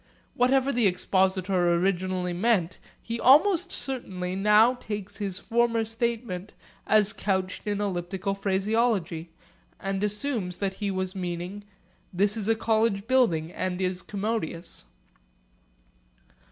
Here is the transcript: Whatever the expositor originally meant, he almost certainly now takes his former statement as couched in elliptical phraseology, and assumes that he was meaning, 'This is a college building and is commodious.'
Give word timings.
Whatever 0.33 0.71
the 0.71 0.87
expositor 0.87 1.75
originally 1.75 2.33
meant, 2.33 2.79
he 3.03 3.19
almost 3.19 3.71
certainly 3.71 4.35
now 4.35 4.73
takes 4.73 5.17
his 5.17 5.37
former 5.37 5.85
statement 5.85 6.53
as 6.87 7.13
couched 7.13 7.67
in 7.67 7.79
elliptical 7.79 8.33
phraseology, 8.33 9.29
and 9.79 10.03
assumes 10.03 10.57
that 10.57 10.73
he 10.81 10.89
was 10.89 11.13
meaning, 11.13 11.65
'This 12.11 12.35
is 12.35 12.47
a 12.47 12.55
college 12.55 13.05
building 13.05 13.51
and 13.53 13.79
is 13.79 14.01
commodious.' 14.01 14.85